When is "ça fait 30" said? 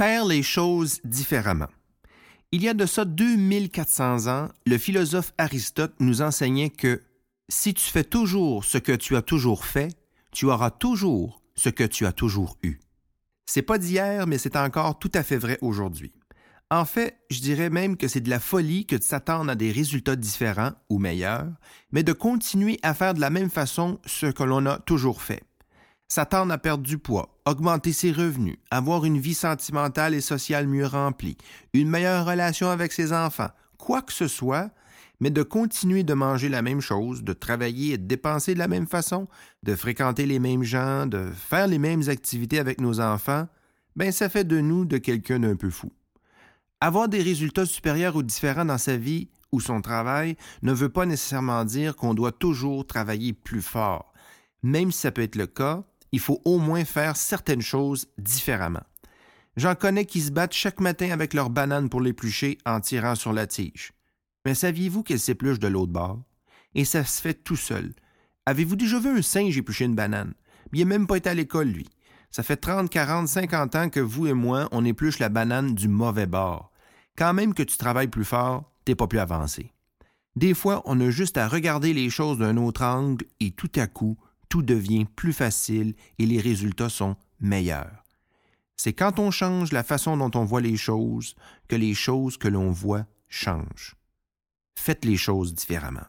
72.30-72.88